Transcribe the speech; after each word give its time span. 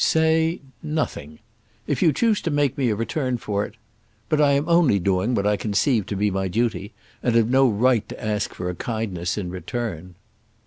"Say 0.03 0.61
nothing. 0.81 1.37
If 1.85 2.01
you 2.01 2.11
choose 2.11 2.41
to 2.41 2.49
make 2.49 2.75
me 2.75 2.89
a 2.89 2.95
return 2.95 3.37
for 3.37 3.67
it; 3.67 3.75
but 4.29 4.41
I 4.41 4.53
am 4.53 4.67
only 4.67 4.97
doing 4.97 5.35
what 5.35 5.45
I 5.45 5.57
conceive 5.57 6.07
to 6.07 6.15
be 6.15 6.31
my 6.31 6.47
duty, 6.47 6.91
and 7.21 7.35
have 7.35 7.51
no 7.51 7.69
right 7.69 8.09
to 8.09 8.19
ask 8.25 8.51
for 8.55 8.67
a 8.71 8.75
kindness 8.75 9.37
in 9.37 9.51
return." 9.51 10.15